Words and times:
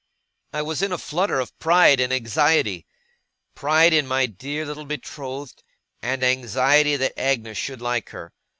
I 0.51 0.63
was 0.63 0.81
in 0.81 0.91
a 0.91 0.97
flutter 0.97 1.39
of 1.39 1.55
pride 1.59 1.99
and 1.99 2.11
anxiety; 2.11 2.87
pride 3.53 3.93
in 3.93 4.07
my 4.07 4.25
dear 4.25 4.65
little 4.65 4.85
betrothed, 4.85 5.61
and 6.01 6.23
anxiety 6.23 6.95
that 6.95 7.19
Agnes 7.19 7.59
should 7.59 7.83
like 7.83 8.09
her. 8.09 8.33